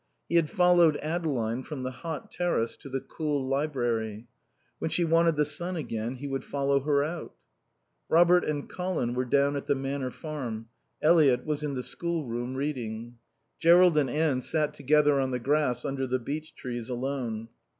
[0.27, 4.25] He had followed Adeline from the hot terrace to the cool library.
[4.79, 7.35] When she wanted the sun again he would follow her out.
[8.09, 10.69] Robert and Colin were down at the Manor Farm.
[11.03, 13.19] Eliot was in the schoolroom, reading.
[13.59, 17.49] Jerrold and Anne sat together on the grass under the beech trees, alone.